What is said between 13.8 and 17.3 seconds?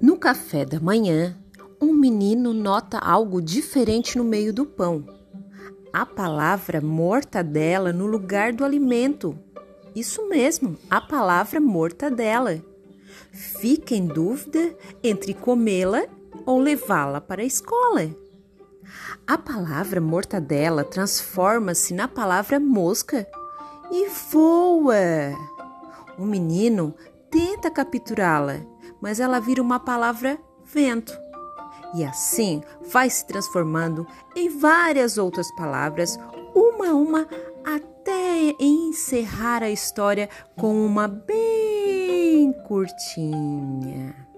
em dúvida entre comê-la ou levá-la